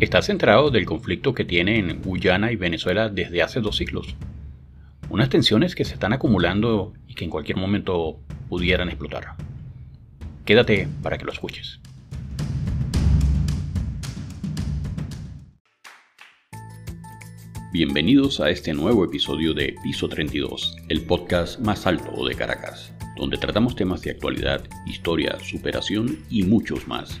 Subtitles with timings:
[0.00, 4.16] ¿Estás enterado del conflicto que tienen Guyana y Venezuela desde hace dos siglos?
[5.08, 8.18] Unas tensiones que se están acumulando y que en cualquier momento
[8.48, 9.36] pudieran explotar.
[10.44, 11.78] Quédate para que lo escuches.
[17.72, 23.38] Bienvenidos a este nuevo episodio de Piso 32, el podcast más alto de Caracas, donde
[23.38, 27.20] tratamos temas de actualidad, historia, superación y muchos más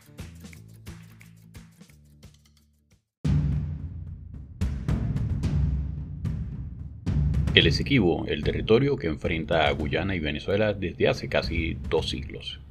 [7.53, 12.61] El Esequibo, el territorio que enfrenta a Guyana y Venezuela desde hace casi dos siglos.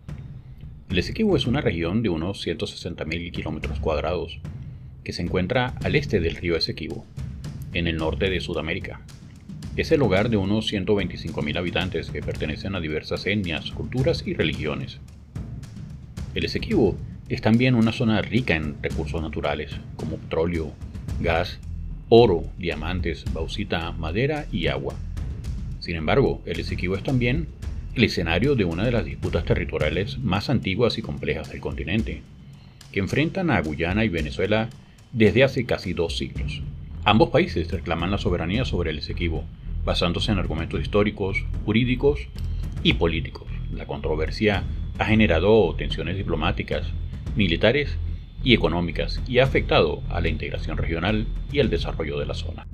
[0.89, 4.41] El Esequibo es una región de unos 160.000 kilómetros cuadrados
[5.05, 7.05] que se encuentra al este del río Esequibo,
[7.75, 9.03] en el norte de Sudamérica.
[9.77, 14.98] Es el hogar de unos 125.000 habitantes que pertenecen a diversas etnias, culturas y religiones.
[16.34, 16.97] El Esequibo
[17.28, 20.72] es también una zona rica en recursos naturales, como petróleo,
[21.20, 21.61] gas
[22.11, 24.94] oro, diamantes, bauxita, madera y agua.
[25.78, 27.47] Sin embargo, el Esequibo es también
[27.94, 32.22] el escenario de una de las disputas territoriales más antiguas y complejas del continente,
[32.91, 34.69] que enfrentan a Guyana y Venezuela
[35.12, 36.62] desde hace casi dos siglos.
[37.05, 39.44] Ambos países reclaman la soberanía sobre el Esequibo,
[39.84, 42.20] basándose en argumentos históricos, jurídicos
[42.83, 43.47] y políticos.
[43.72, 44.64] La controversia
[44.98, 46.88] ha generado tensiones diplomáticas,
[47.36, 47.97] militares
[48.43, 52.67] y económicas y ha afectado a la integración regional y al desarrollo de la zona.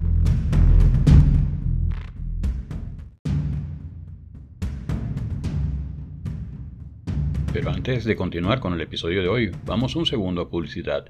[7.52, 11.06] Pero antes de continuar con el episodio de hoy, vamos un segundo a publicidad.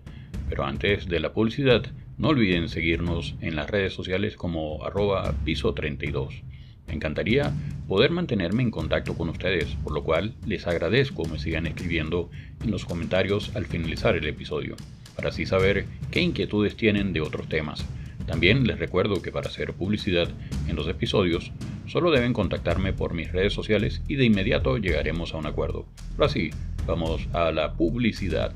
[0.48, 1.84] Pero antes de la publicidad,
[2.18, 6.44] no olviden seguirnos en las redes sociales como arroba piso 32.
[6.88, 7.52] Me encantaría
[7.88, 12.30] poder mantenerme en contacto con ustedes, por lo cual les agradezco me sigan escribiendo
[12.62, 14.76] en los comentarios al finalizar el episodio,
[15.14, 17.84] para así saber qué inquietudes tienen de otros temas.
[18.26, 20.28] También les recuerdo que para hacer publicidad
[20.68, 21.52] en los episodios,
[21.86, 25.86] solo deben contactarme por mis redes sociales y de inmediato llegaremos a un acuerdo.
[26.14, 26.50] Ahora sí,
[26.86, 28.52] vamos a la publicidad.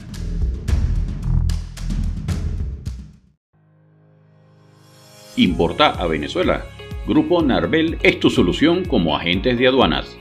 [5.37, 6.67] Importa a Venezuela
[7.07, 10.19] Grupo Narvel es tu solución como agentes de aduanas.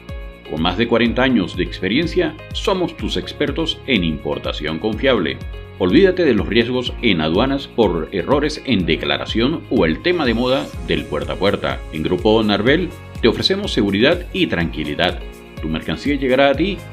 [0.50, 5.38] Con más de 40 años de experiencia, somos tus expertos en importación confiable.
[5.78, 10.66] Olvídate de los riesgos en aduanas por errores en declaración o el tema de moda
[10.88, 11.80] del puerta a puerta.
[11.94, 12.90] En Grupo Narvel
[13.22, 15.20] te ofrecemos seguridad y tranquilidad
[15.60, 16.78] tu mercancía llegará a ti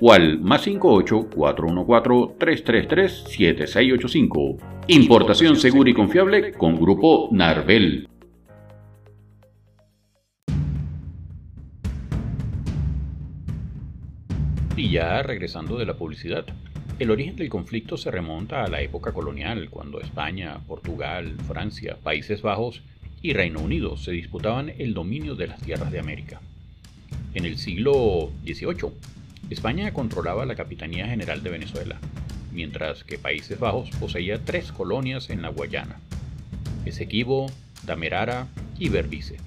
[0.00, 4.56] o al más 58 414 333 7685.
[4.88, 8.08] Importación segura y confiable con Grupo Narvel.
[14.76, 16.46] Y ya regresando de la publicidad,
[16.98, 22.40] el origen del conflicto se remonta a la época colonial, cuando España, Portugal, Francia, Países
[22.40, 22.82] Bajos
[23.20, 26.40] y Reino Unido se disputaban el dominio de las tierras de América.
[27.34, 28.92] En el siglo XVIII,
[29.50, 31.98] España controlaba la Capitanía General de Venezuela,
[32.52, 35.98] mientras que Países Bajos poseía tres colonias en la Guayana,
[36.84, 37.50] Esequibo,
[37.84, 38.46] Damerara
[38.78, 39.38] y Berbice.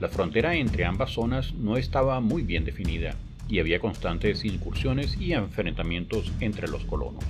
[0.00, 3.14] La frontera entre ambas zonas no estaba muy bien definida
[3.48, 7.22] y había constantes incursiones y enfrentamientos entre los colonos.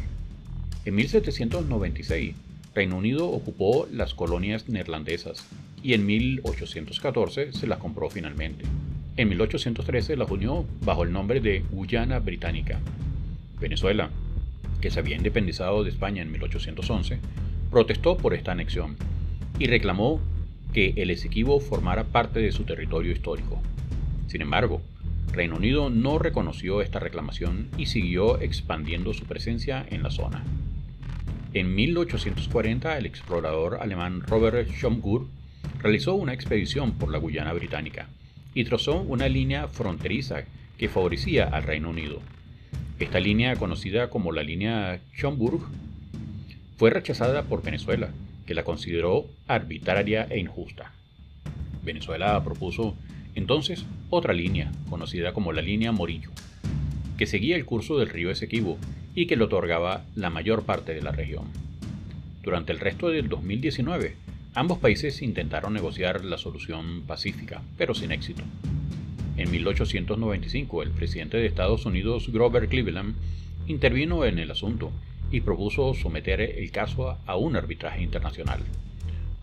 [0.86, 2.34] En 1796,
[2.74, 5.46] Reino Unido ocupó las colonias neerlandesas
[5.82, 8.64] y en 1814 se las compró finalmente.
[9.16, 12.80] En 1813 las unió bajo el nombre de Guyana Británica.
[13.60, 14.10] Venezuela,
[14.80, 17.20] que se había independizado de España en 1811,
[17.70, 18.96] protestó por esta anexión
[19.60, 20.20] y reclamó
[20.72, 23.62] que el Esequibo formara parte de su territorio histórico.
[24.26, 24.82] Sin embargo,
[25.32, 30.42] Reino Unido no reconoció esta reclamación y siguió expandiendo su presencia en la zona.
[31.52, 35.28] En 1840, el explorador alemán Robert Schomburg
[35.78, 38.08] realizó una expedición por la Guyana británica
[38.54, 40.44] y trazó una línea fronteriza
[40.78, 42.20] que favorecía al Reino Unido.
[42.98, 45.60] Esta línea, conocida como la línea Schomburg,
[46.76, 48.10] fue rechazada por Venezuela,
[48.46, 50.92] que la consideró arbitraria e injusta.
[51.82, 52.94] Venezuela propuso
[53.34, 56.30] entonces otra línea, conocida como la línea Morillo,
[57.18, 58.78] que seguía el curso del río Esequibo
[59.14, 61.44] y que le otorgaba la mayor parte de la región.
[62.42, 64.14] Durante el resto del 2019,
[64.54, 68.42] ambos países intentaron negociar la solución pacífica, pero sin éxito.
[69.36, 73.16] En 1895, el presidente de Estados Unidos, Grover Cleveland,
[73.66, 74.92] intervino en el asunto
[75.30, 78.60] y propuso someter el caso a un arbitraje internacional.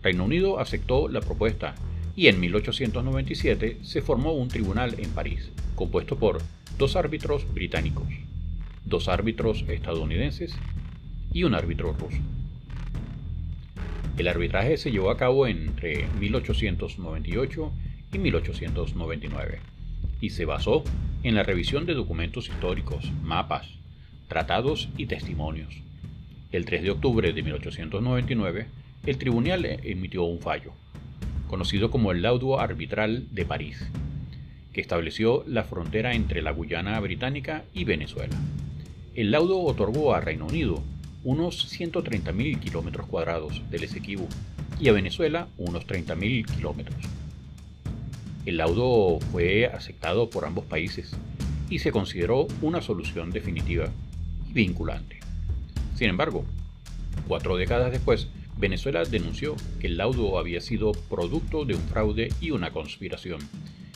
[0.02, 1.74] Reino Unido aceptó la propuesta
[2.16, 6.40] y en 1897 se formó un tribunal en París, compuesto por
[6.78, 8.08] dos árbitros británicos,
[8.84, 10.54] dos árbitros estadounidenses
[11.32, 12.18] y un árbitro ruso.
[14.18, 17.72] El arbitraje se llevó a cabo entre 1898
[18.12, 19.60] y 1899
[20.20, 20.84] y se basó
[21.22, 23.68] en la revisión de documentos históricos, mapas,
[24.28, 25.74] tratados y testimonios.
[26.52, 28.66] El 3 de octubre de 1899,
[29.06, 30.72] el tribunal emitió un fallo,
[31.48, 33.90] conocido como el Laudo Arbitral de París,
[34.72, 38.36] que estableció la frontera entre la Guyana británica y Venezuela.
[39.14, 40.82] El laudo otorgó a Reino Unido
[41.24, 44.26] unos 130.000 kilómetros cuadrados del Esequibo
[44.80, 46.98] y a Venezuela unos 30.000 kilómetros.
[48.44, 51.12] El laudo fue aceptado por ambos países
[51.70, 53.88] y se consideró una solución definitiva
[54.48, 55.20] y vinculante.
[55.94, 56.44] Sin embargo,
[57.28, 58.28] cuatro décadas después,
[58.58, 63.40] Venezuela denunció que el laudo había sido producto de un fraude y una conspiración,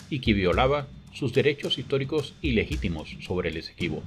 [0.09, 4.03] y que violaba sus derechos históricos ilegítimos sobre el Esequibo.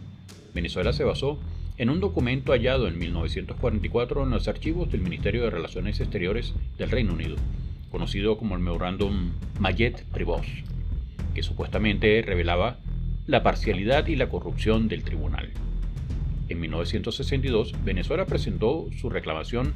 [0.54, 1.40] Venezuela se basó
[1.80, 6.92] en un documento hallado en 1944 en los archivos del Ministerio de Relaciones Exteriores del
[6.92, 7.38] Reino Unido,
[7.90, 9.32] conocido como el Memorándum
[9.62, 10.46] Mayet-Privos,
[11.34, 12.80] que supuestamente revelaba
[13.28, 15.52] la parcialidad y la corrupción del tribunal.
[16.50, 19.74] En 1962, Venezuela presentó su reclamación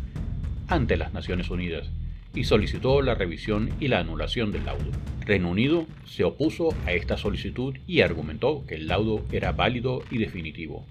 [0.67, 1.89] ante las Naciones Unidas
[2.35, 4.91] y solicitó la revisión y la anulación del laudo.
[5.21, 10.17] Reino Unido se opuso a esta solicitud y argumentó que el laudo era válido y
[10.17, 10.85] definitivo.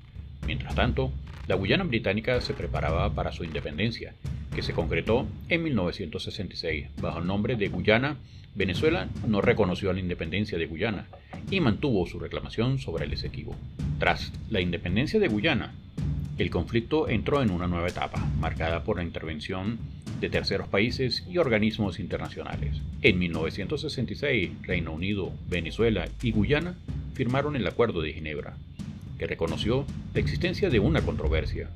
[0.46, 1.12] Mientras tanto,
[1.46, 4.14] la Guyana británica se preparaba para su independencia,
[4.54, 8.16] que se concretó en 1966 bajo el nombre de Guyana.
[8.54, 11.06] Venezuela no reconoció la independencia de Guyana
[11.50, 13.56] y mantuvo su reclamación sobre el Esequibo.
[13.98, 15.72] Tras la independencia de Guyana,
[16.38, 19.78] el conflicto entró en una nueva etapa, marcada por la intervención
[20.20, 22.80] de terceros países y organismos internacionales.
[23.02, 26.76] En 1966, Reino Unido, Venezuela y Guyana
[27.14, 28.56] firmaron el Acuerdo de Ginebra,
[29.26, 29.84] reconoció
[30.14, 31.70] la existencia de una controversia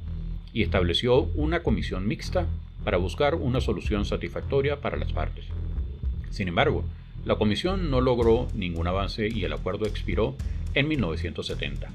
[0.52, 2.46] y estableció una comisión mixta
[2.84, 5.44] para buscar una solución satisfactoria para las partes.
[6.30, 6.84] Sin embargo,
[7.24, 10.36] la comisión no logró ningún avance y el acuerdo expiró
[10.74, 11.90] en 1970.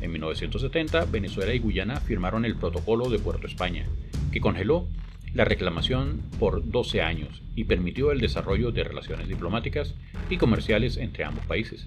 [0.00, 3.86] En 1970, Venezuela y Guyana firmaron el Protocolo de Puerto España,
[4.30, 4.86] que congeló
[5.34, 9.94] la reclamación por 12 años y permitió el desarrollo de relaciones diplomáticas
[10.30, 11.86] y comerciales entre ambos países.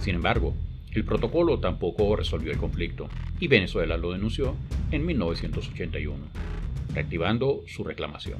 [0.00, 0.54] Sin embargo,
[0.94, 3.08] el protocolo tampoco resolvió el conflicto
[3.40, 4.54] y Venezuela lo denunció
[4.92, 6.24] en 1981,
[6.94, 8.38] reactivando su reclamación.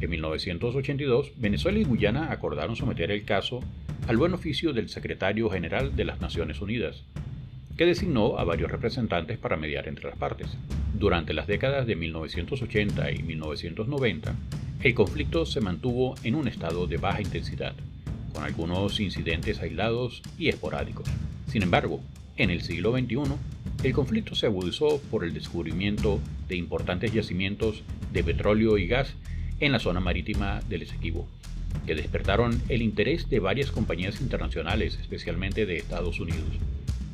[0.00, 3.60] En 1982, Venezuela y Guyana acordaron someter el caso
[4.06, 7.02] al buen oficio del secretario general de las Naciones Unidas,
[7.76, 10.56] que designó a varios representantes para mediar entre las partes.
[10.94, 14.34] Durante las décadas de 1980 y 1990,
[14.82, 17.74] el conflicto se mantuvo en un estado de baja intensidad,
[18.32, 21.08] con algunos incidentes aislados y esporádicos.
[21.46, 22.00] Sin embargo,
[22.36, 23.16] en el siglo XXI,
[23.82, 29.14] el conflicto se agudizó por el descubrimiento de importantes yacimientos de petróleo y gas
[29.60, 31.26] en la zona marítima del Esequibo,
[31.86, 36.48] que despertaron el interés de varias compañías internacionales, especialmente de Estados Unidos.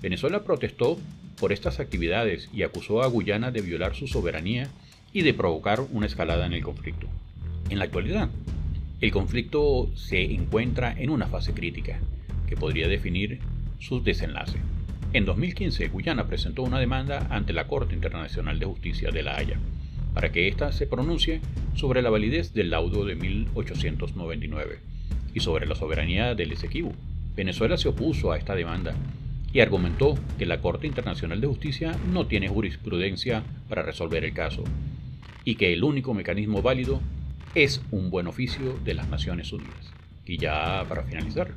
[0.00, 0.98] Venezuela protestó
[1.38, 4.68] por estas actividades y acusó a Guyana de violar su soberanía
[5.12, 7.06] y de provocar una escalada en el conflicto.
[7.68, 8.30] En la actualidad,
[9.00, 12.00] el conflicto se encuentra en una fase crítica,
[12.48, 13.40] que podría definir
[13.82, 14.58] su desenlace.
[15.12, 19.58] En 2015, Guyana presentó una demanda ante la Corte Internacional de Justicia de La Haya,
[20.14, 21.40] para que ésta se pronuncie
[21.74, 24.78] sobre la validez del laudo de 1899
[25.34, 26.92] y sobre la soberanía del Esequibo.
[27.34, 28.94] Venezuela se opuso a esta demanda
[29.52, 34.62] y argumentó que la Corte Internacional de Justicia no tiene jurisprudencia para resolver el caso
[35.44, 37.00] y que el único mecanismo válido
[37.56, 39.92] es un buen oficio de las Naciones Unidas.
[40.24, 41.54] Y ya para finalizar,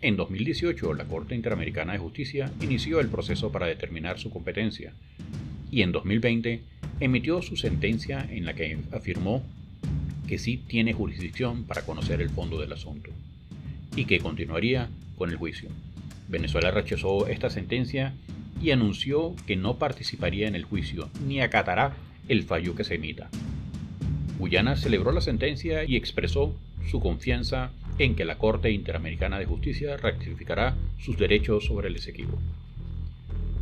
[0.00, 4.92] en 2018 la Corte Interamericana de Justicia inició el proceso para determinar su competencia
[5.70, 6.62] y en 2020
[7.00, 9.42] emitió su sentencia en la que afirmó
[10.26, 13.10] que sí tiene jurisdicción para conocer el fondo del asunto
[13.96, 15.68] y que continuaría con el juicio.
[16.28, 18.14] Venezuela rechazó esta sentencia
[18.60, 21.94] y anunció que no participaría en el juicio ni acatará
[22.28, 23.28] el fallo que se emita.
[24.38, 26.54] Guyana celebró la sentencia y expresó
[26.90, 32.38] su confianza en que la Corte Interamericana de Justicia rectificará sus derechos sobre el Esequibo.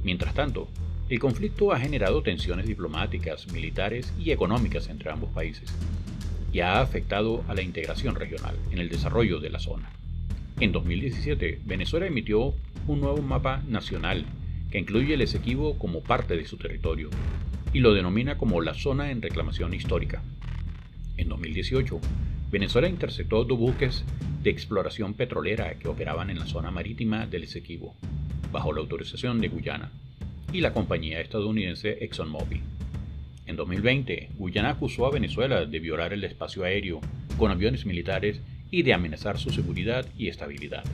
[0.05, 0.69] Mientras tanto,
[1.09, 5.73] el conflicto ha generado tensiones diplomáticas, militares y económicas entre ambos países
[6.53, 9.91] y ha afectado a la integración regional en el desarrollo de la zona.
[10.61, 12.55] En 2017, Venezuela emitió
[12.87, 14.25] un nuevo mapa nacional
[14.71, 17.11] que incluye el Esequibo como parte de su territorio
[17.73, 20.23] y lo denomina como la zona en reclamación histórica.
[21.17, 22.01] En 2018,
[22.53, 24.05] Venezuela interceptó dos buques
[24.43, 27.97] de exploración petrolera que operaban en la zona marítima del Esequibo,
[28.53, 29.91] bajo la autorización de Guyana,
[30.53, 32.61] y la compañía estadounidense ExxonMobil.
[33.47, 37.01] En 2020, Guyana acusó a Venezuela de violar el espacio aéreo
[37.39, 40.85] con aviones militares y de amenazar su seguridad y estabilidad.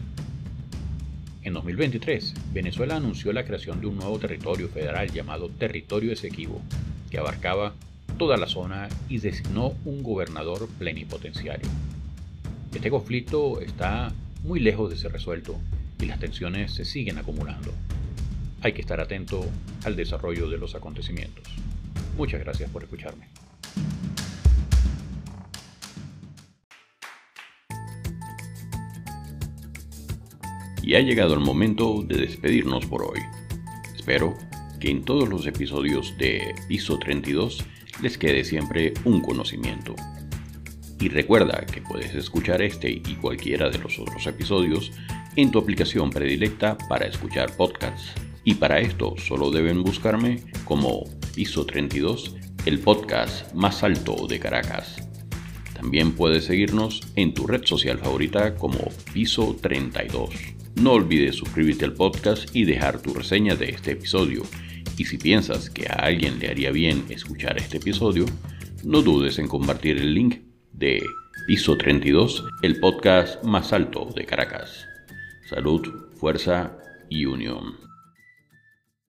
[1.43, 6.63] En 2023, Venezuela anunció la creación de un nuevo territorio federal llamado Territorio Esequibo,
[7.11, 7.75] que abarcaba
[8.19, 11.69] toda la zona y designó un gobernador plenipotenciario.
[12.75, 14.13] Este conflicto está
[14.45, 15.57] muy lejos de ser resuelto
[16.01, 17.73] y las tensiones se siguen acumulando
[18.61, 19.45] hay que estar atento
[19.85, 21.45] al desarrollo de los acontecimientos.
[22.17, 23.29] Muchas gracias por escucharme.
[30.83, 33.21] Y ha llegado el momento de despedirnos por hoy.
[33.95, 34.35] Espero
[34.81, 37.65] que en todos los episodios de Piso 32
[38.03, 39.95] les quede siempre un conocimiento.
[41.01, 44.93] Y recuerda que puedes escuchar este y cualquiera de los otros episodios
[45.37, 48.13] en tu aplicación predilecta para escuchar podcasts
[48.45, 52.35] y para esto solo deben buscarme como Piso 32,
[52.67, 54.97] el podcast más alto de Caracas.
[55.75, 58.79] También puedes seguirnos en tu red social favorita como
[59.13, 60.31] Piso 32.
[60.77, 64.43] No olvides suscribirte al podcast y dejar tu reseña de este episodio.
[64.99, 68.27] Y si piensas que a alguien le haría bien escuchar este episodio,
[68.85, 70.41] no dudes en compartir el link
[70.73, 71.01] de
[71.47, 74.87] Piso 32, el podcast más alto de Caracas.
[75.49, 76.77] Salud, fuerza
[77.09, 77.88] y unión.